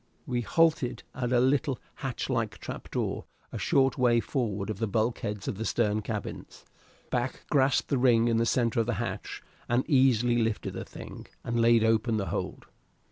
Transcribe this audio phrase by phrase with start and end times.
[0.25, 4.87] We halted at a little hatch like trap door a short way forward of the
[4.87, 6.65] bulkheads of the stern cabins.
[7.11, 11.27] Back grasped the ring in the center of the hatch, and easily lifted the thing,
[11.43, 12.65] and laid open the hold.